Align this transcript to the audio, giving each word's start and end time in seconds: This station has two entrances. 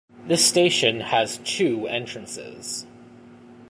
This 0.27 0.43
station 0.43 1.01
has 1.01 1.37
two 1.45 1.87
entrances. 1.87 2.87